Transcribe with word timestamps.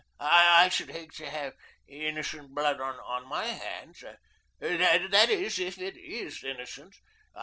I 0.19 0.69
should 0.69 0.89
hate 0.89 1.13
to 1.17 1.29
have 1.29 1.53
innocent 1.87 2.55
blood 2.55 2.81
on 2.81 3.27
my 3.27 3.45
hands 3.45 4.03
that 4.57 5.29
is, 5.29 5.59
if 5.59 5.77
it 5.77 5.95
IS 5.95 6.43
innocent. 6.43 6.95